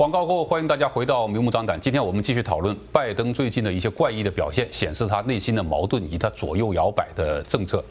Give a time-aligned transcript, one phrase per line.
[0.00, 1.78] 广告后欢迎大家回到明目张胆。
[1.78, 7.84] 今天我们继续讨论拜登最近的一些怪异的表现，显示他内心的矛盾以及他左右摇摆的政策。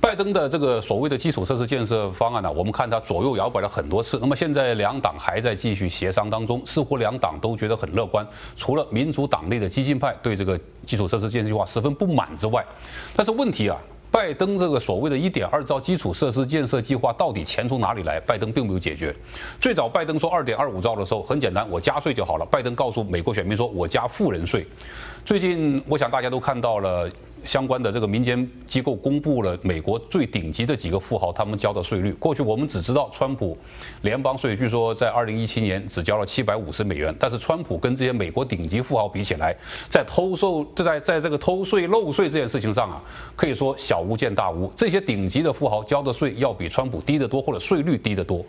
[0.00, 4.18] 拜登的这个所谓的基础设施建设方案呢，我们看他左右摇摆了很多次。
[4.20, 8.26] 那么现在两党还在继续协商当中，似乎两党都觉得很乐观。
[8.56, 12.66] 除了民主党内的激进派对这个基础设施建设计划十分不满之外，
[13.14, 13.78] 但是问题啊。
[14.16, 18.18] 拜登这个所谓的一点二兆基础设施建设计划，到底钱从哪里来？
[18.18, 19.14] 拜登并没有解决。
[19.60, 22.46] 最早拜登说二点二五兆的时候，很简单，我加税就好了。
[22.46, 24.66] 拜登告诉美国选民说，我加富人税。
[25.22, 27.10] 最近我想大家都看到了。
[27.46, 32.12] 相关的这个民间机构公布了美国最顶级的几个富豪他们交的税率。
[32.14, 33.56] 过去我们只知道川普
[34.02, 37.14] 联邦税，据说在二零一七年只交了七百五十美元。
[37.18, 39.56] 但是川普跟这些美国顶级富豪比起来，
[39.88, 43.00] 在偷税在在这个偷税漏税这件事情上啊，
[43.36, 44.70] 可以说小巫见大巫。
[44.74, 48.44] 这些顶级的富豪交的税要比川普低得多，或者税率低得多。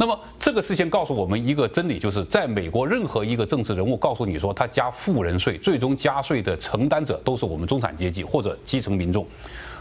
[0.00, 9.26] 那么这个事情告诉我们一个真理，就是在美国，任何一个政治人物告诉你说他加富人税，最终加税的承担者都是我们中产阶级或者基层民众。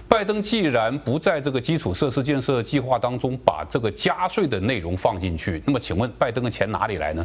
[0.10, 7.24] 拜登既然不在这个基础设施建设计划当中把这个加税的内容放进去，那么请问拜登的钱哪里来呢？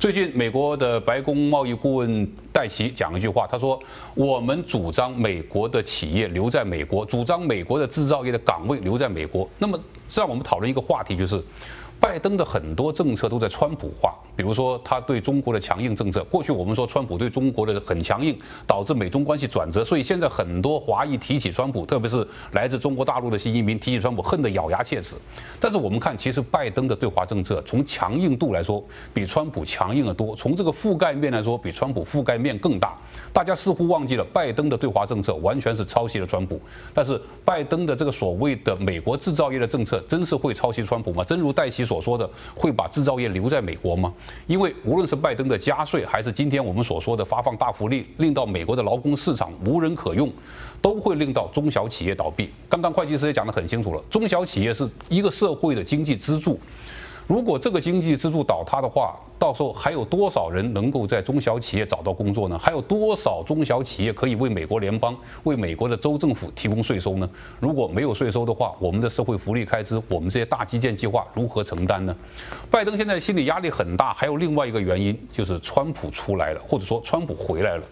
[0.00, 3.78] 最近美国的白宫贸易顾问戴奇讲了一句话，他说
[4.16, 9.78] ：“我们主张美国的企业留在美国，主张美国的制造业的岗位留在美国。”那么
[10.12, 11.40] 让我们讨论一个话题就是。
[12.02, 16.24] 拜登的很多政策都在川普化，比如说他对中国的强硬政策。
[16.24, 18.36] 过去我们说川普对中国的很强硬，
[18.66, 25.14] 导致美中关系转折，所以现在很多华裔提起川普，特别是来自中国大陆的新移民提起川普，恨得咬牙切齿。
[25.60, 28.82] 但是我们看，其实拜登的对华政策从强硬度来说，
[29.14, 32.98] 比川普强硬得多；从这个覆盖面来说，比川普覆盖面更大。
[33.32, 36.60] 大家似乎忘记了，拜登的对华政策完全是抄袭了川普。
[36.92, 41.22] 但是拜登的这个所谓的美国制造业的政策，真是会抄袭川普吗？
[41.22, 44.10] 真如戴琪所所说的，会把制造业留在美国吗？
[44.46, 50.32] 因为无论是拜登的加税，还是今天我们所说的发放大福利，令到美国的劳工市场无人可用，
[50.80, 52.48] 都会令到中小企业倒闭。
[52.66, 56.58] 刚刚会计师也讲得很清楚了，中小企业是一个社会的经济支柱。
[57.26, 62.58] 如果这个经济支柱倒塌的话，到时候还有多少人能够在中小企业找到工作呢？
[62.58, 67.28] 还有多少中小企业可以为美国联邦、为美国的州政府提供税收呢？
[67.58, 72.14] 如果没有税收的话，我们的社会福利开支，我们这些大基建计划如何承担呢？
[72.70, 77.84] 拜登现在心理压力很大，还有另外一个原因就是川普出来了，或者说川普回来了。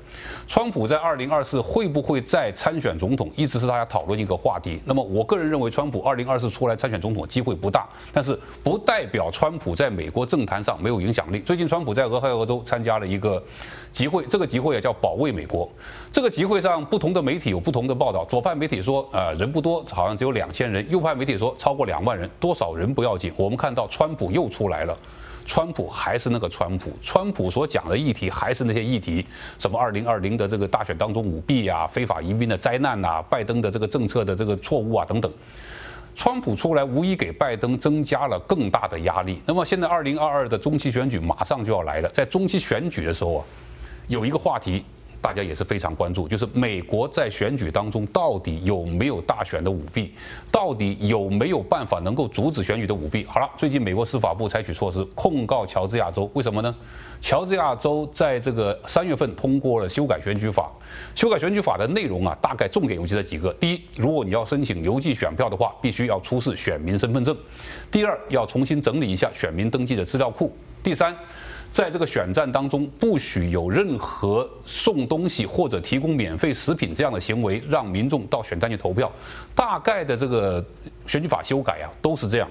[0.46, 4.80] 川普在二零二四会不会再参选总统，一直是大家讨论一个话题。
[4.84, 11.40] 那么我个人认为，川普二零二四出来参选总统机会不大，但是不代表川普在美国政坛上没有影响力。
[11.40, 13.42] 最近，川普在俄亥俄州参加了一个
[13.92, 15.68] 集会，这个集会也叫保卫美国。
[16.10, 18.24] 这个集会上，不同的媒体有不同的报道。
[18.24, 22.28] 左派媒体说，呃，人不多，好像只有两千人；右派媒体说，超过两万人。
[22.38, 24.96] 多少人不要紧，我们看到川普又出来了。
[25.50, 29.26] 川普还是那个川普，川普所讲的议题还是那些议题，
[29.58, 35.28] 什么二零二零的这个大选当中舞弊啊、非法移民的灾难呐、拜登的这个政策的这个错误啊等等。
[36.14, 39.42] 川普出来，无疑给拜登增加了更大的压力。
[39.44, 43.44] 那么现在，二零二二的中期选举马上就要来了，在中期选举的时候啊，
[44.06, 44.84] 有一个话题。
[45.20, 50.12] 大家也是非常关注，就是美国在选举当中到底有没有大选的舞弊，
[50.50, 53.24] 到底有没有办法能够阻止选举的舞弊？
[53.26, 56.74] 好了，最近美国司法部采取措施控告乔治亚州，为什么呢？
[57.20, 60.70] 乔治亚州在这个三月份通过了修改选举法，
[61.14, 67.34] 修改选举法的内容啊，大概重点有这几个：第一，如果你要申请邮寄选票的话，必须要出示选民身份证；
[67.90, 70.48] 第二，要重新整理一下选民登记的资料库；
[70.82, 71.14] 第三。
[71.72, 79.10] 在这个选战当中，不许有任何送东西或者提供免费食品这样的行为，让民众到选战去投票。
[79.54, 80.64] 大概的这个
[81.06, 82.48] 选举法修改啊，都是这样。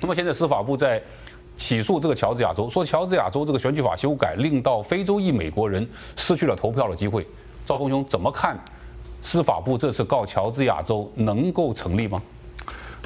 [0.00, 1.02] 那么现在司法部在
[1.56, 5.86] 起诉这个乔治亚州，说乔治亚州这个选举法修改，令到非洲裔美国人
[6.16, 7.26] 失去了投票的机会。
[7.66, 8.58] 赵丰兄怎么看？
[9.20, 12.22] 司法部这次告乔治亚州能够成立吗？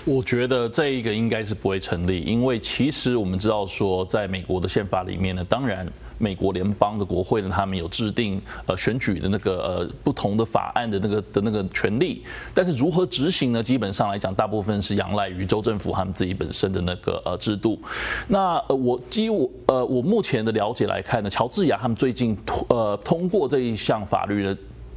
[0.06, 5.86] 我觉得这一个应该是不会成立，因为其实我们知道说，在美国的宪法里面呢，当然
[6.18, 12.22] 美国联邦的国会呢，他们有制定呃选举的那个呃不同的法案的那个的那个权利，
[12.52, 13.62] 但是如何执行呢？
[13.62, 17.80] 基本上来讲，大部分是仰赖于州政府他们自己本身的那个呃制度。
[18.28, 22.36] 那呃我基于我呃我目前的了解来看呢，乔治亚他们最近
[22.68, 24.54] 呃通过这一项法律呢。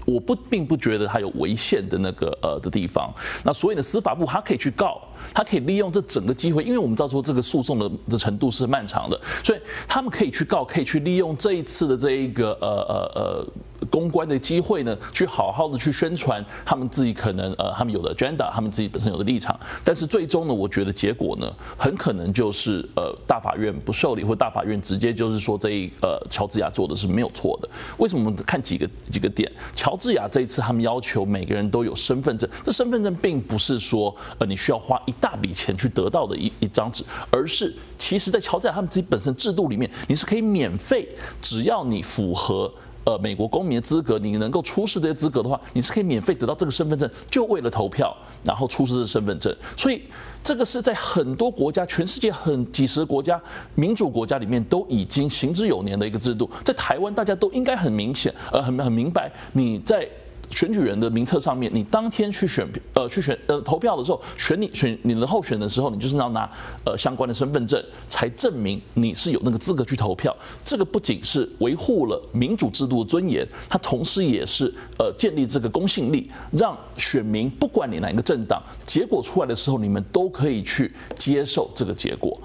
[0.07, 3.13] 我不并不觉得他有违宪的那个呃的地方，
[3.43, 5.01] 那所以呢，司法部他可以去告，
[5.33, 13.47] 他可以利用这整个机会，因为我们知道说这个诉讼的的程度是漫长的，所以他们可以去告，可以去利用这一次的这一个呃呃呃
[13.87, 19.57] 公关的机会呢，去好好的去宣传他们自己可能呃他们有的 agenda，他们自己本身有的立场。
[19.83, 27.69] 但是最终呢，我觉得结果呢，很可能就是呃大法院不受理，或大法院直接就是说这一呃乔治亚做的是没有错的。
[27.97, 29.51] 为什么我们看几个几个点？
[29.73, 41.07] 乔治亚这一次他们要求每个人都有身份证，这身份证并不是说呃你需要花一大笔钱去得到的一一张纸，而是其实在乔治亚他们自己本身制度里面，你是可以免费，
[41.41, 42.71] 只要你符合。
[43.07, 48.13] 呃，美国公民的资格，你能够出示这些资格的话，你是可以免费得到这个身份证，就为了投票，
[48.43, 49.55] 然后出示这身份证。
[49.77, 50.01] 所以
[50.43, 53.41] 这个是在很多国家，全世界很几十个国家
[53.75, 56.51] 民主国家里面都已经行之有年的一个制度。
[56.65, 60.05] 在台湾，大家都应该很明显，呃，很很明白你在。
[60.49, 66.49] 选举人的名册上面，你当天去选呃去选呃投票的时候，选你选你的候选的时候，你就是要拿
[66.85, 70.35] 呃相关的身份证，才证明你是有那个资格去投票。
[70.63, 82.39] 这个不仅是维护了民主制度的尊严，它同时也是呃建立这个公信力，让选民不管你哪一个政党，结果出来的时候，你们都可以去接受这个结果。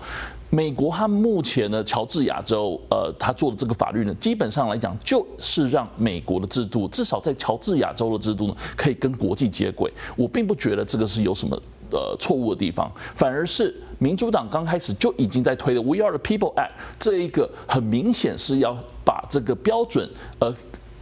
[0.55, 9.91] 美国它目前呢，乔治亚州，呃，他做的这个法律呢，基本上来讲，就是让美国的制度，至少在乔治亚州的制度呢，可以跟国际接轨。
[10.15, 11.59] 我并不觉得这个是有什么
[11.91, 18.77] 呃错误的地方，反而是民主党刚开始就已经在推的 We Are the People AT，这一个，很明显是要
[19.07, 20.07] 把这个标准
[20.41, 20.55] 呃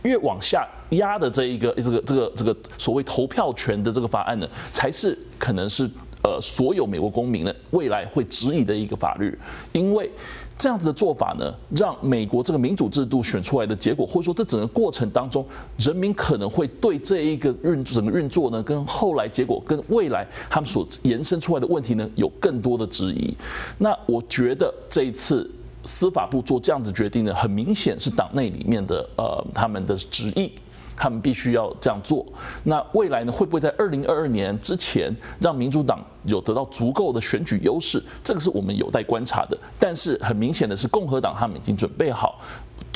[0.05, 5.91] 越往下压的这一个这个这个这个所谓投票权的这个法案呢，才是可能是。
[6.23, 9.37] 呃，所有美国公民呢，未来会质疑的一个法律，
[9.73, 10.11] 因为
[10.59, 15.43] 这样子的做法呢，让美国这个民主制度选出来的结果，或者说这整个过程当中，
[15.79, 23.35] 人民可能会对这一个运整个运作呢，跟后来结果跟未来他们所延伸出来的问题呢，有更多的质疑。
[23.79, 25.51] 那我觉得这一次
[25.87, 30.53] 司法部做这样子决定呢，很明显是党内里面的呃他们的旨意。
[31.01, 32.27] 他们必须要这样做。
[32.65, 35.11] 那未来呢，会不会在二零二二年之前
[35.41, 38.03] 让民主党有得到足够的选举优势？
[38.23, 39.57] 这个是我们有待观察的。
[39.79, 42.39] 但是很明显的是，共和党他们已经准备好。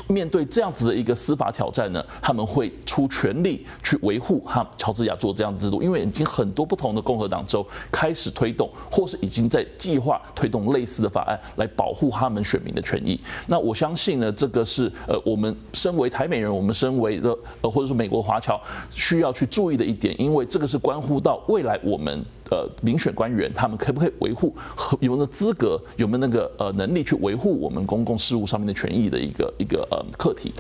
[0.07, 13.19] 面对这样子的一个司法挑战呢，他们会出全力去维护哈乔治亚做这样的制度，因为已经很多不同的共和党州开始推动，或是已经在计划推动类似的法案来保护他们选民的权益。
[13.47, 18.61] 那我相信呢，这个是呃我们身为台美人，我们身为的呃或者说美国华侨
[18.91, 22.23] 需要去注意的一点，因为这个是关乎到未来我们。
[22.51, 30.53] 呃，遴选官员他们可不可以维护和有没有资格，有没有那个呃能力去维护我们公共事务上面的权益的一个一个呃课题？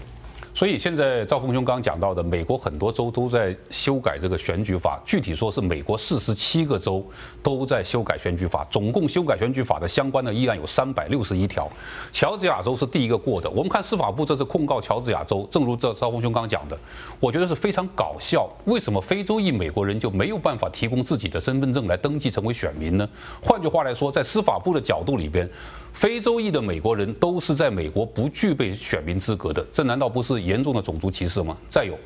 [0.55, 7.05] 所以现在兆丰兄刚讲到的，美国很多州都在修改这个选举法，具体说是美国四十七个州
[7.43, 11.69] 都在修改选举法，总共修改选举法的相关的议案有三百六十一条。
[12.12, 13.51] 乔治亚州是第一个过的。
[13.51, 16.79] 我们看司法部这次控告乔治亚州，正如这兆丰兄刚讲的，
[17.19, 18.49] 我觉得是非常搞笑。
[18.67, 23.09] 为什么非洲裔美国人就没有办法提供自己的身份证来登记成为选民呢？
[23.43, 25.50] 换句话来说，在司法部的角度里边，
[25.94, 30.43] 非洲裔的美国人都是在美国不具备选民资格的，这难道不是？
[30.43, 31.56] 严重的种族歧视吗？
[31.70, 31.96] 再有，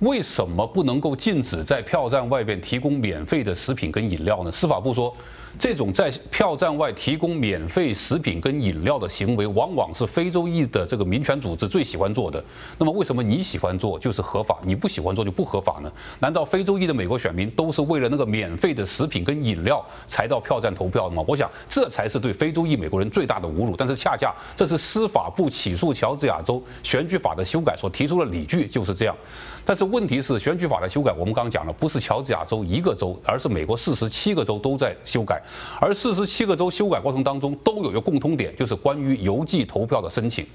[0.00, 4.52] 为什么不能够禁止在票站外边提供免费的食品跟饮料呢？
[4.52, 5.12] 司法部说。
[5.58, 12.44] 这种在票站外提供免费食品跟饮料的行为，往往是非洲裔的这个民权组织最喜欢做的。
[12.76, 15.90] 那么，为什么你喜欢做就是合法，你不喜欢做就不合法呢？
[16.18, 21.24] 难道非洲裔的美国选民都是为了那个免费的食品跟饮料才到票站投票的吗？
[21.26, 23.74] 我想这才是对非洲裔美国人最大的侮辱。
[23.74, 29.16] 但是，恰恰这是司法部起诉乔治亚州选举法的修改所提出的理据，就是这样。
[29.66, 35.42] 但是问题是，选举法的修改，我们刚刚讲了，不是乔治亚州一个州，而是美国四十七个州都在修改。
[35.80, 40.46] 而四十七个州修改过程当中，都有一个共通点，就是关于邮寄投票的申请。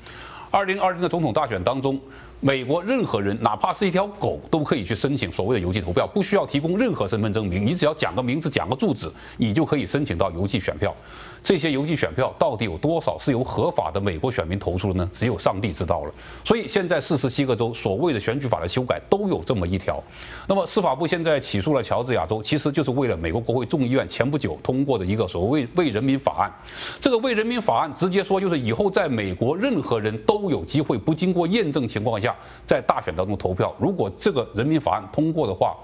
[0.50, 2.00] 二零二零的总统大选当中，
[2.40, 10.96] 美国任何人，哪怕是一条狗，都可以去申请所谓的邮寄投票，不需要提供任何身份证明，你只要讲个名字、讲个住址，你就可以申请到邮寄选票。
[11.44, 15.10] 这些邮寄选票到底有多少是由合法的美国选民投出的呢？
[15.12, 16.14] 只有上帝知道了。
[16.46, 20.02] 所以现在四十七个州所谓的选举法的修改都有这么一条。
[20.48, 26.54] 那么司法部现在起诉了乔治亚州，其实就是为了美国国会众议院前不久通过的一个所谓“为人民法案”。
[27.02, 33.74] 这个“为人民法案”直接说就是以后在美国任何人都有机会不经过验证情况下在大选当中投票。
[33.80, 35.76] 如果这个人民法案通过的话，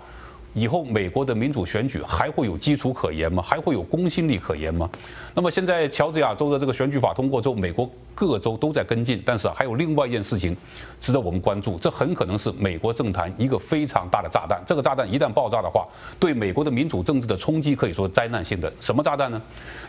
[0.58, 3.44] 以后美国的民主选举还会有基础可言吗？
[3.44, 4.90] 还会有公信力可言吗？
[5.36, 10.58] 那么现在乔治亚州的这个选举法通过之后，美国各州都在跟进，但是还有另外一件事情
[11.00, 14.60] 值得我们关注，这很可能是美国政坛一个非常大的炸弹。
[14.66, 15.86] 这个炸弹一旦爆炸的话，
[16.20, 18.74] 对美国的民主政治的冲击可以说灾难性的。
[18.80, 19.40] 什么炸弹呢？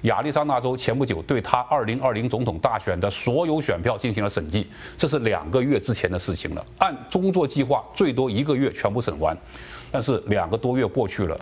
[0.02, 4.66] 亚利桑那州前不久对他2020总统大选的所有选票进行了审计，
[4.98, 6.62] 这是两个月之前的事情了。
[6.76, 9.34] 按工作计划，最多一个月全部审完。
[9.90, 11.38] 但是两个多月过去了，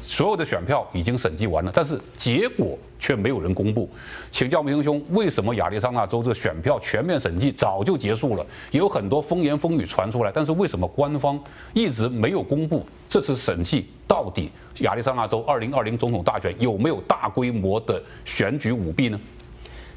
[0.00, 3.88] 所有的选票已经审计完了，但是结果却没有人公布。
[4.30, 11.38] 请教明兄，为什么亚利桑那州这选票全面审计早就结束了，也有很多风言风语传出来，但是为什么官方
[11.72, 14.50] 一直没有公布这次审计到底
[14.80, 19.20] 亚利桑那州二零二零总统大选有没有大规模的选举舞弊呢？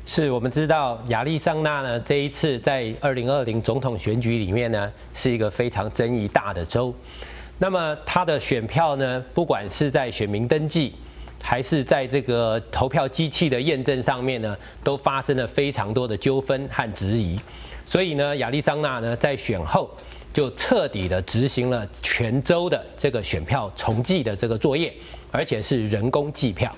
[0.05, 6.93] 是我们知道亚利桑那呢，这一次在二零二零总统选举里面呢，是一个非常争议大的州。
[7.59, 10.93] 那么他的选票呢，不管是在选民登记，
[11.41, 17.39] 还是在这个投票机器的验证上面呢，都发生了非常多的纠纷和质疑。
[17.83, 19.89] 所以呢，亚利桑那呢，在选后
[20.31, 24.93] 就彻底的执行了全州的这个选票重计的这个作业，
[25.31, 26.71] 而且是人工计票。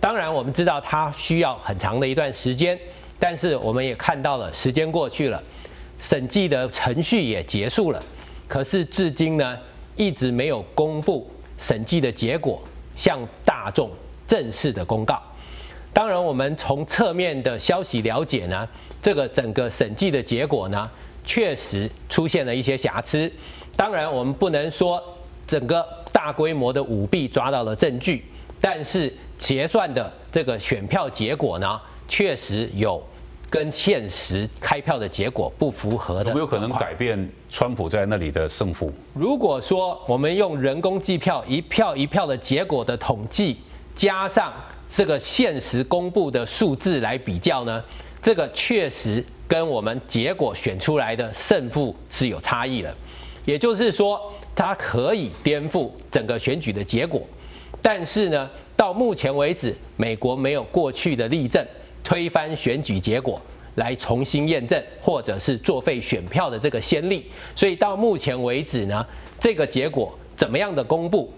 [0.00, 2.78] 当然，我们知道它需要很长的一段时间，
[3.18, 5.42] 但是我们也看到了时间过去了，
[6.00, 8.02] 审计的程序也结束了，
[8.46, 9.58] 可是至今呢，
[9.96, 12.62] 一直没有公布审计的结果，
[12.94, 13.90] 向大众
[14.26, 15.20] 正式的公告。
[15.92, 18.68] 当然，我们从侧面的消息了解呢，
[19.00, 20.90] 这个整个审计的结果呢，
[21.24, 23.32] 确实出现了一些瑕疵。
[23.74, 25.02] 当然，我们不能说
[25.46, 28.22] 整个大规模的舞弊抓到了证据，
[28.60, 33.02] 但是结算的这个选票结果呢，确实有。
[33.48, 38.92] 跟现实开票的结果不符合的，有没有可能改变川普在那里的胜负？
[39.14, 43.56] 如果说我们用人工计票一票一票的结果的统计，
[43.94, 44.52] 加上
[44.88, 47.82] 这个现实公布的数字来比较呢，
[48.20, 52.94] 这个确实跟我们结果选出来的胜负是有差异的。
[53.44, 54.20] 也就是说，
[54.56, 57.22] 它可以颠覆整个选举的结果，
[57.80, 61.64] 但是呢，到目前为止，美国没有过去的例证。
[62.06, 63.40] 推翻选举结果
[63.74, 69.04] 来重新验证，或者是作废选票的这个先例，所以到目前为止呢，
[69.40, 71.28] 这个结果怎么样的公布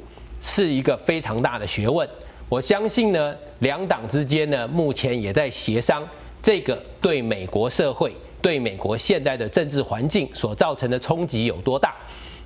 [0.42, 2.06] 是一个非常大的学问。
[2.50, 6.06] 我相信呢，两党之间呢，目前也在协商
[6.42, 11.96] 这个对美国社会、对美国现在的政治环境所造成的冲击有多大。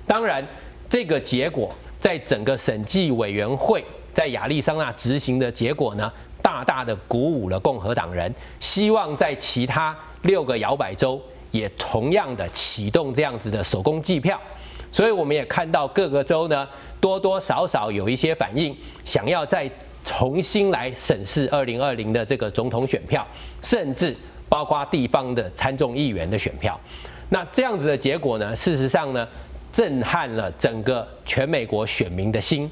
[0.07, 0.41] 当然，
[0.89, 6.11] 这个结果在整个审计委员会在亚利桑那执行的结果呢，
[6.43, 11.19] 大大的鼓舞了共和党人，希望在其他六个摇摆州
[11.51, 14.39] 也同样的启动这样子的手工计票，
[14.91, 16.67] 所以我们也看到各个州呢
[16.99, 19.71] 多多少少有一些反应，想要再
[20.03, 23.25] 重新来审视二零二零的这个总统选票，
[23.61, 24.13] 甚至
[24.49, 26.77] 包括地方的参众议员的选票。
[27.29, 29.25] 那这样子的结果呢，事实上呢，
[29.71, 32.69] 震撼了整个全美国选民的心，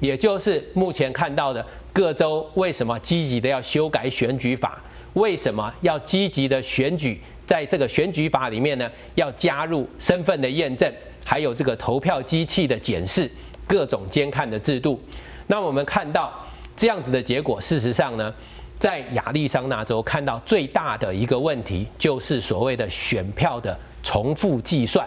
[0.00, 1.64] 也就是目前看到的。
[1.94, 4.82] 各州为什么积极的要修改选举法？
[5.12, 7.20] 为什么要积极的选举？
[7.46, 10.92] 在这个选举法里面呢，要加入身份的验证，
[11.24, 13.30] 还有这个投票机器的检视，
[13.68, 15.00] 各种监看的制度。
[15.46, 16.32] 那我们看到
[16.76, 18.34] 这样子的结果，事实上呢，
[18.76, 25.06] 在亚利桑那州看到最大的一个问题，就是所谓的选票的重复计算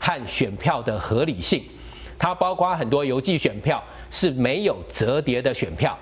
[0.00, 1.62] 和选票的合理性。
[2.18, 5.96] 它包括很多邮寄选票是没有折叠的选票。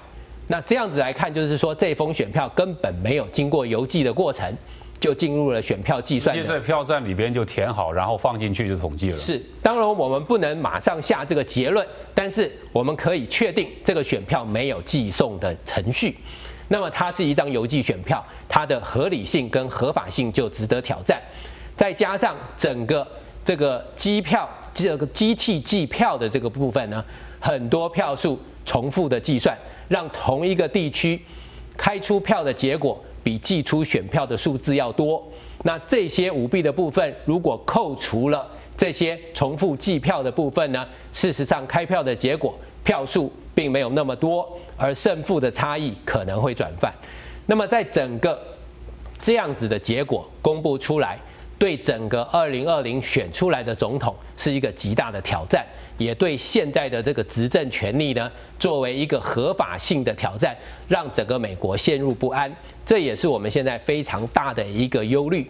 [0.52, 4.54] 那这样子来看，就是说这封选票根本没有经过邮寄的过程，
[5.00, 6.36] 就进入了选票计算。
[6.36, 9.18] 直接在票站里边就填好，然后放进去就统计了。
[9.18, 16.18] 是，当然我们不能马上下这个结论，但是我们可以确定这个选票没有寄送的程序。
[16.68, 21.18] 那么它是一张邮寄选票，它的合理性跟合法性就值得挑战。
[21.74, 23.08] 再加上整个
[23.42, 27.02] 这个机票这个机器计票的这个部分呢，
[27.42, 29.54] 很多票数重复的计算。
[29.88, 31.20] 让同一个地区
[31.76, 35.22] 开出票的结果比寄出选票的数字要多，
[35.64, 46.90] 那这些舞弊的部分，如果扣除了这些重复计票的部分呢，事实上开票的结果票数并没有那么多，而胜负的差异可能会转换。
[47.44, 48.40] 那么在整个
[49.20, 51.20] 这样子的结果公布出来，
[51.62, 55.64] 对整个二零二零选出来的总统是一个极大的挑战。
[55.96, 58.28] 也对现在的这个执政权力呢，
[58.58, 60.56] 作为一个合法性的挑战，
[60.88, 62.52] 让整个美国陷入不安，
[62.84, 65.48] 这也是我们现在非常大的一个忧虑。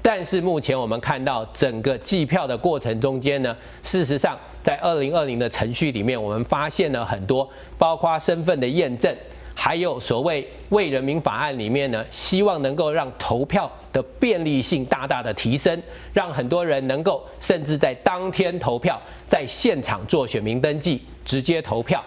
[0.00, 9.12] 但是目前我们看到整个计票的过程中间呢，事实上在二零二零的程序里面，我们发现了很多，包括身份的验证，
[9.60, 22.00] 还有所谓为人民法案里面呢，希望能够让投票的便利性大大的提升，让很多人能够甚至在当天投票，在现场做选民登记，直接投票。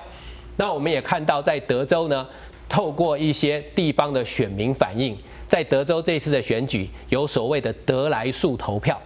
[0.55, 2.25] 那我们也看到在德州呢，
[2.69, 5.17] 透过一些地方的选民反映。
[5.49, 8.97] 在德州这次的选举有所谓的得来速投票，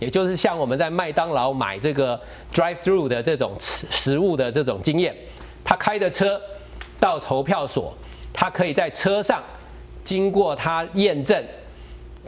[0.00, 2.20] 也就是像我们在麦当劳买这个
[2.52, 5.14] drive through 的这种食物的这种经验，
[5.62, 6.42] 他开的车
[7.04, 7.94] 到投票所，
[8.32, 9.42] 他可以在车上
[10.02, 11.44] 经过他验证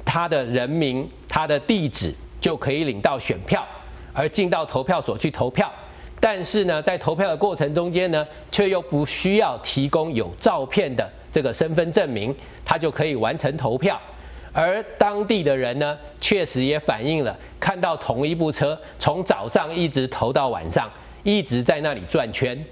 [0.04, 3.66] 他的人名、他的地址，就可以领到选票，
[4.12, 5.72] 而进到投票所去投票。
[6.20, 11.10] 但是呢，在投票的过程中间呢，却又不需要提供有照片的。
[11.32, 13.98] 这个身份证明，他就可以完成投票。
[14.52, 20.90] 而当地的人呢，确实也反映了看到同一部车从早上一直投到晚上，
[21.22, 22.62] 一直在那里转圈。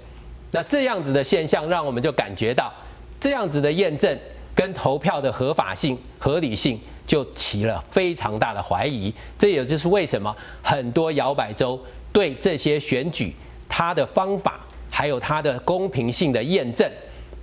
[0.55, 2.71] 那这样子的现象，让我们就感觉到
[3.19, 4.17] 这样子的验证
[4.55, 9.13] 跟投票的合法性、合理性就起了非常大的怀疑。
[9.37, 10.33] 这也就是为什么
[10.63, 11.77] 很多摇摆州
[12.13, 13.35] 对这些选举
[13.67, 16.89] 它的方法还有它的公平性的验证。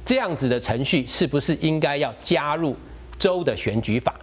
[0.06, 2.74] 这样子的程序是不是应该要加入
[3.18, 4.14] 州的选举法？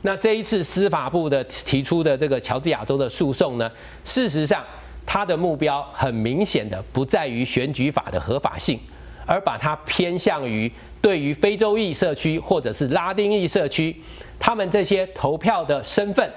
[0.00, 3.70] 那这一次司法部的提出的这个乔治亚州的诉讼呢，
[4.04, 4.64] 事实上
[5.06, 8.78] 他的目标很明显的不在于选举法的合法性，
[9.26, 13.94] 而把它偏向于对于非洲裔社区或者是拉丁裔社区，
[14.38, 16.30] 他们这些投票的身份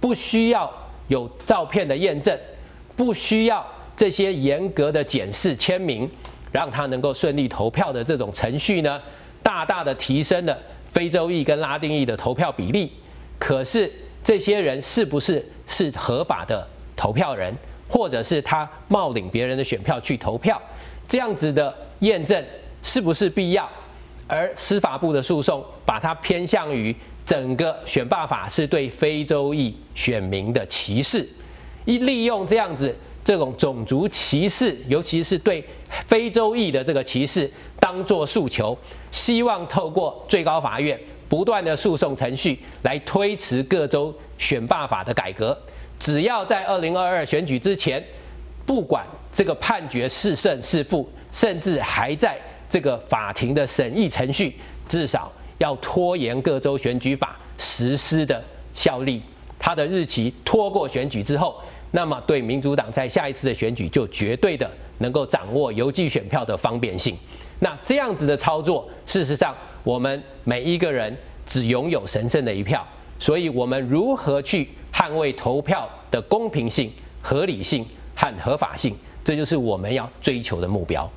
[0.00, 0.72] 不需要
[1.08, 2.38] 有照片的验证，
[2.96, 3.66] 不需要
[3.96, 6.10] 这些严格的检视签名。
[6.52, 9.02] 让他能够顺利投票的这种程序呢，
[9.42, 10.56] 大大的提升了
[10.86, 12.92] 非洲裔跟拉丁裔的投票比例。
[13.40, 13.92] 可是
[14.22, 17.52] 这些人是不是是合法的投票人，
[17.88, 20.60] 或者是他冒领别人的选票去投票，
[21.06, 22.44] 这样子的验证
[22.82, 23.68] 是不是必要？
[24.26, 26.94] 而司法部的诉讼把它偏向于
[27.26, 31.28] 整个选罢法是对非洲裔选民的歧视，
[31.84, 32.94] 一利用这样子。
[33.24, 37.50] 这种种族歧视，尤其是对非洲裔的这个歧视，
[37.80, 38.76] 当作诉求，
[39.10, 45.58] 希望透过最高法院不断的诉讼程序来推迟各州选罢法的改革。
[45.98, 48.02] 只要在二零二二选举之前，
[48.66, 54.54] 不管这个判决是胜是负，甚至还在这个法庭的审议程序，
[54.88, 59.22] 至少要拖延各州选举法实施的效力，
[59.58, 61.60] 它的日期拖过选举之后。
[61.96, 67.16] 那么，对民主党在下一次的选举就绝对的能够掌握邮寄选票的方便性。
[67.60, 69.54] 那这样子的操作，事实上，
[69.84, 72.84] 我们每一个人只拥有神圣的一票，
[73.20, 81.10] 所以我们如何去捍卫投票的公平性、合理性和合法性，这就是我们要追求的目标。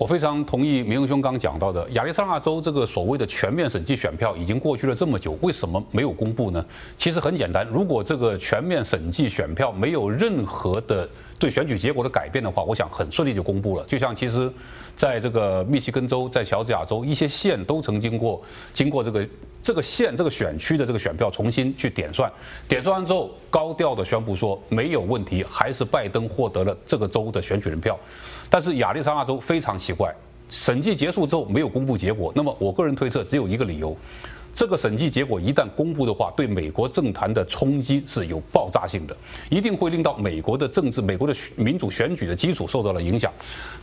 [0.00, 6.64] 我非常同意明兄刚讲到的，亚利桑那州这个所谓的全面审计选票已经过去了这么久，为什么没有公布呢？
[6.96, 11.06] 其实很简单，如果这个全面审计选票没有任何的
[11.38, 13.84] 对选举结果的改变的话，我想很顺利就公布了。
[13.84, 14.50] 就像其实，
[14.96, 18.40] 在这个密西根州、在乔治亚州一些县都曾经过
[18.72, 19.28] 经过这个
[19.62, 22.32] 这个县这个选区的这个选票重新去点算，
[22.66, 27.98] 点算完之后高调的宣布说没有问题，还是拜登获得了这个州的选举人票。
[28.50, 30.12] 但是亚利桑那州非常奇怪，
[30.48, 32.30] 审计结束之后没有公布结果。
[32.36, 33.96] 那么我个人推测只有一个理由。
[34.52, 39.16] 这个审计结果一旦公布的话，对美国政坛的冲击是有爆炸性的，
[39.48, 43.32] 一定会令到美国的政治、美国的民主选举的基础受到了影响。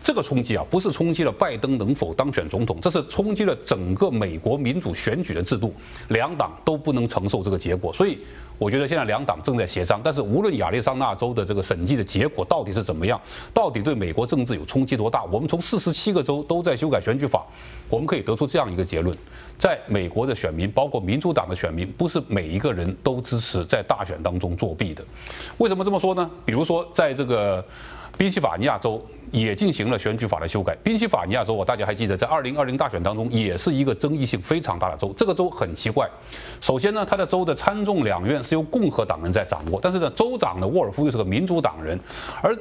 [0.03, 5.73] 这个冲击啊，不是冲击了拜登能否当选总统，这是冲击了整个美国民主选举的制度，
[6.09, 7.93] 两党都不能承受这个结果。
[7.93, 8.17] 所以，
[8.57, 10.01] 我觉得现在两党正在协商。
[10.03, 13.19] 但是，无论亚利桑那州的这个审计的结果到底是怎么样，
[13.53, 17.45] 到底对美国政治有冲击多大，我们从四十七个州都在修改选举法，
[17.89, 19.15] 我们可以得出这样一个结论。
[19.57, 25.03] 在美国的选民，包括民主党的选民，不是每一个人都支持在大选当中作弊的。
[25.57, 26.29] 为什么这么说呢？
[26.45, 27.63] 比如说，在这个
[28.17, 30.75] 宾夕法尼亚州也进行了选举法的修改。
[30.83, 35.13] 宾夕法尼亚州，我大家还记得，在二零二零大选当中，也是一个争议性非常大的州。
[35.17, 36.09] 这个州很奇怪，
[36.61, 41.99] 首先呢，它的州的参众两院是由共和党人在掌握，但是呢，州长的沃尔夫又是个民主党人，
[42.41, 42.57] 而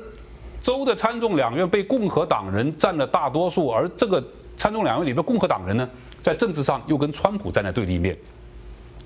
[0.62, 4.22] 州的参众两院被共和党人占了大多数，而这个
[4.57, 5.88] 参众两院里面共和党人呢，
[6.20, 8.16] 在政治上又跟川普站在对立面，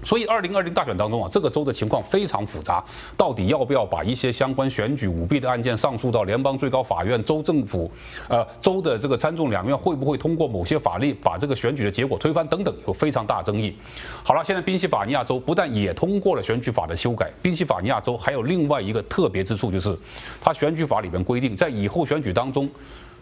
[0.03, 2.83] 所以，二零二零大选当中啊，这个州的情况非常复杂。
[3.17, 7.23] 到底要不要把一些相关选举舞弊的案件上诉到联邦最高法院？
[7.23, 7.91] 州政府，
[8.29, 12.47] 呃，州的这个参众两院会不会通过某些法律把这个选举的结果推翻？
[12.47, 13.77] 等等，有非常大争议。
[14.25, 19.97] 好了，现在宾夕法尼亚州不但也通过了选举法的修改，宾夕法尼亚州还有另外一个特别之处，就是
[20.41, 22.69] 它选举法里面规定，在以后选举当中。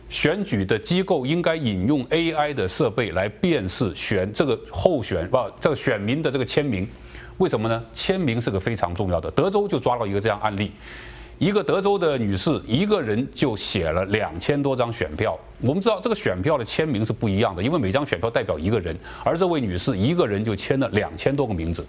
[0.09, 6.88] 选举的机构应该引用 AI 的设备来辨识选这个候选不这个选民的这个签名，
[7.37, 7.85] 为什么呢？
[7.92, 9.31] 签名是个非常重要的。
[9.31, 10.73] 德州就抓到一个这样案例，
[11.38, 15.38] 一个德州的女士一个人就写了两千多张选票。
[15.61, 21.87] 我们知道这个选票的签名是不一样的，因为每张选票代表一个人，而这位女士一个人就签了两千多个名字。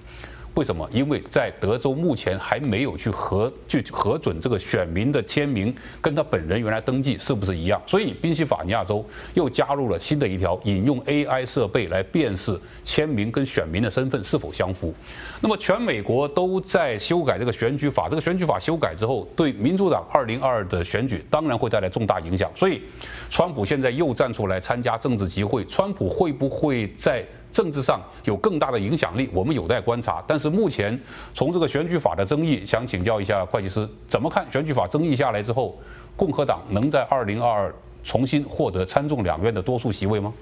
[0.56, 0.88] 为什么？
[0.92, 14.94] 因为在德州目前还没有去核去核准这个选民的签名跟他本人原来登记是不是一样，所以宾夕法尼亚州又加入了新的一条，引用 AI 设备来辨识签名跟选民的身份是否相符。
[15.40, 22.52] 那么全美国都在修改这个选举法，这个选举法修改之后，对民主党二零二二的选举当然会带来重大影响。
[22.56, 22.82] 所以，
[23.30, 27.24] 川普现在又站出来参加政治集会，川普会不会在？
[27.52, 30.24] 政治上有更大的影响力，我们有待观察。
[30.28, 31.00] 但是目前
[31.34, 35.78] 从这个选举法的争议，想请教一下会计师，怎么看选举法争议下来之后，
[36.16, 40.34] 共和党能在二零二二重新获得参众两院的多数席位吗？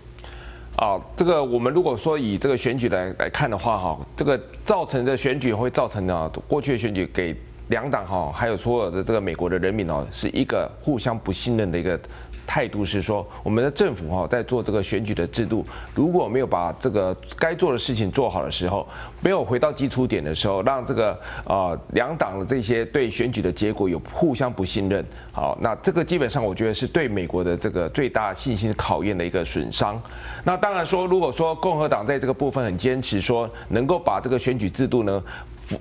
[0.75, 7.35] 啊，这个我们如果说以这个选举来来看的话，哈，这个造成的选举会造成的过去的选举给
[7.67, 11.99] 两党哈，还有所有的这个美国的人民哦，是一个互相不信任的一个。
[12.49, 18.87] 态度是说，我们的政府哈在做这个选举的制度，如果没有把这个该做的事情做好的时候，
[19.19, 30.01] 没有回到基础点的时候，让这个呃两党的这些对选举的结果有互相不信任，好，那这个基本上我觉得是对美国的这个最大信心考验的一个损伤。
[30.45, 35.21] 那当然说，如果说共和党在这个部分很坚持说能够把这个选举制度呢。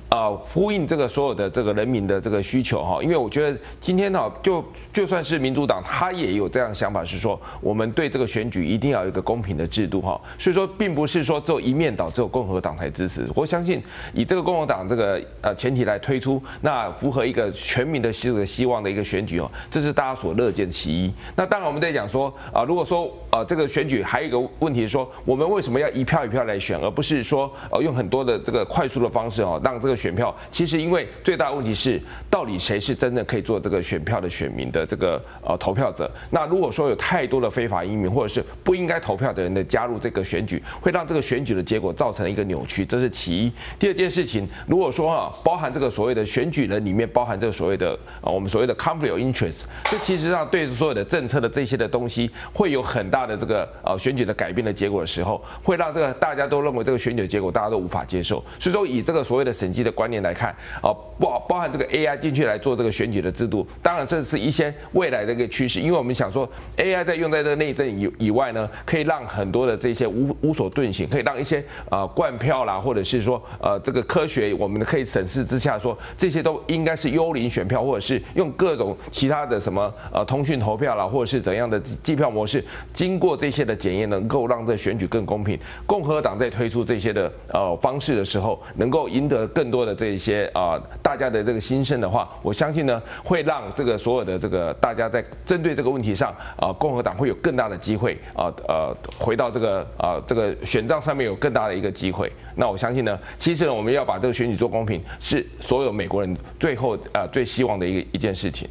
[0.08, 13.28] 啊，呼应这个所有的这个人民的这个需求哈，因为我觉得今天呢，就就算是民主党，他也有这样的想法，是说我们对这个选举一定要有一个公平的制度哈，所以说并不是说只有一面倒，只有共和党才支持。
[13.32, 13.80] 我相信
[14.12, 21.12] 以这个共和党这个呃前提来推出，那符合一个全民的这个希望的一个选举哦，这是大家所乐见其一。
[21.36, 29.75] 那当然我们在讲说啊，如果说呃这个选举还有一个问题是说，我们为什么要一票一票来选，而不是说呃用很多的这个快速的方式哦让。
[29.78, 36.10] 这个选票其实，因为最大的问题是，到底谁是真的可以做这个选票的选民的这个呃投票者？
[36.30, 43.52] 那如果说有太多的非法移民或者是不应该投票的人的加入这个选举，会让这个选举的结果造成一个扭曲，这是其一。
[43.78, 58.44] 第二件事情，如果说啊，包含这个所谓的选举人里面包含这个所谓的啊我们所谓的 conflict of interest，这其实上对所有的政策的这些的东西会有很大的这个呃选举的改变的结果的时候，会让这个大家都认为这个选举的结果大家都无法接受。
[58.58, 60.50] 所以说以这个所谓的审计的观念来看，
[60.80, 85.58] 啊，包包含这个 AI 进去来做这个选举的制度，当然这是一些未来的一个趋势，因为我们想说 AI 在用在这个内政以以外呢，可以让很多的这些无无所遁形，可以让一些呃灌票啦，或者是说呃这个科学我们可以审视之下说这些都应该是幽灵选票，或者是用各种其他的什么呃通讯投票啦，或者是怎样的计票模式，经过这些的检验，能够让这选举更公平。
[85.86, 89.96] 共和党在推出这些的呃方式的时候，能够赢得更多的。
[89.96, 102.30] 这一些啊，大家的这个心声的话，我相信呢，会让这个所有的这个大家在针对这个问题上啊，共和党会有更大的机会啊，呃，回到这个啊这个选战上面有更大的一个机会。
[102.56, 108.68] 那我相信呢，其实，我们要把这个选举做公平，是所有美国人最后啊最希望的一个一件事情。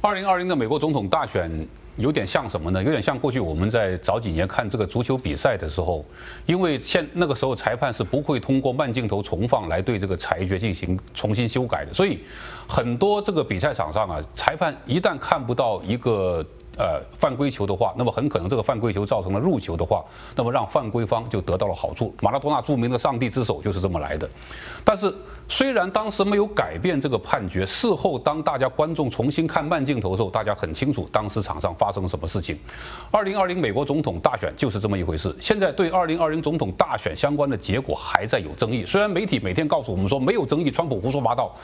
[0.00, 1.50] 二零二零的美国总统大选。
[1.96, 2.82] 有点像什么呢？
[2.82, 6.04] 有点像过去我们在早几年看这个足球比赛的时候，
[6.46, 12.20] 因为现那个时候裁判是不会通过慢镜头重放来对这个裁决进行重新修改的，所以
[12.66, 16.44] 很多这个比赛场上啊，裁判一旦看不到一个。
[16.76, 20.04] 呃，犯规球的话，那么很可能这个犯规球造成了入球的话，
[20.34, 22.12] 那么让犯规方就得到了好处。
[22.20, 24.28] 马拉多纳著名的“上帝之手”就是这么来的。
[24.84, 25.14] 但是，
[25.48, 32.58] 虽然当时没有改变这个判决，事后当大家观众重新看慢镜头的时候，大家很清楚当时场上发生了什么事情。
[33.10, 35.34] 二零二零美国总统大选就是这么一回事。
[35.40, 38.84] 现在对二零二零总统大选相关的结果还在有争议。
[38.86, 41.54] 虽然媒体每天告诉我们说没有争议，川普胡说八道。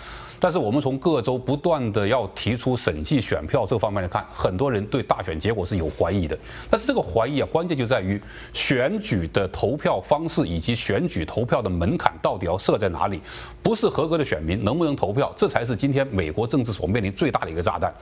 [0.40, 6.37] 但是我们从各州不断的要提出审计选票这方面来看，很多人对大选结果是有怀疑的。
[6.70, 8.20] 但是这个怀疑啊，关键就在于
[8.55, 13.20] 选举的投票方式以及选举投票的门槛到底要设在哪里？
[13.62, 17.92] 不是合格的选民能不能投票，这才是今天美国政治所面临最大的一个炸弹。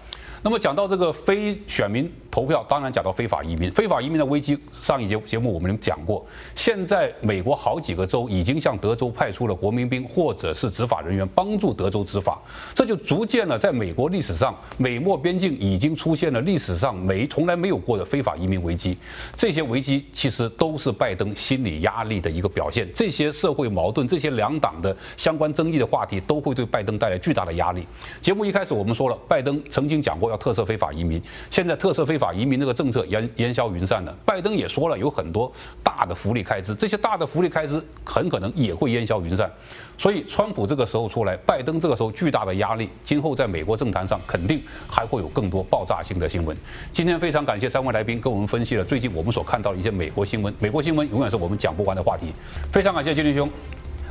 [0.42, 3.70] 那么讲到这个非选民投票，当然讲到非法移民。
[3.72, 6.24] 非法移民的危机，上一节节目我们讲过。
[6.54, 12.40] 现在美国好几个州已经向德州派出了国民兵或者是执法人员，帮助德州执法。
[12.72, 18.96] 这就逐渐了，在美国历史上，美墨边境已经出现了历史上没从来没有过的非法移民危机。
[19.34, 22.88] 这些危机其实都是拜登心理压力的一个表现。
[22.94, 27.84] 这些社会矛盾，这些两党的相关争议的话题，都会对拜登带来巨大的压力。
[28.20, 30.27] 节目一开始我们说了，拜登曾经讲过。
[30.28, 34.14] 要特赦非法移民，现在特赦非法移民这个政策烟烟消云散了。
[34.24, 35.50] 拜登也说了，有很多
[35.82, 39.50] 大的福利开支，这些大的福利开支很可能也会烟消云散。
[39.96, 46.56] 所以，川普这个时候出来，拜登这个时候巨大的压力，今后在美国政坛上肯定还会有更多爆炸性的新闻。
[46.92, 50.54] 今天非常感谢三位来宾跟我们分析了最近我们所看到的一些美国新闻。
[50.60, 52.32] 美国新闻永远是我们讲不完的话题。
[52.70, 53.50] 非常感谢金林兄，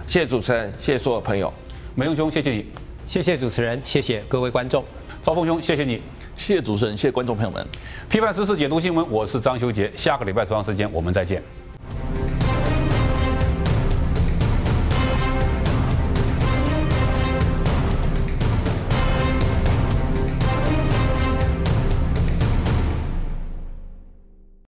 [0.08, 1.54] 谢谢主持人，谢谢所有朋友，
[1.96, 2.66] 美雄兄，谢谢你，
[3.08, 4.84] 谢谢主持人，谢谢各位观众。
[5.28, 6.02] 兆丰兄，谢谢你，
[6.38, 7.68] 谢谢主持人，谢谢观众朋友们。
[8.08, 9.92] 批判时事，解读新闻，我是张修杰。
[9.94, 11.44] 下个礼拜同样时间，我们再见。